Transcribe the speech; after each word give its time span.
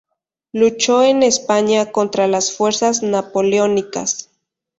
Luchó 0.51 1.03
en 1.03 1.21
España 1.21 1.91
contra 1.91 2.25
las 2.27 2.51
fuerzas 2.57 3.03
napoleónicas. 3.03 4.31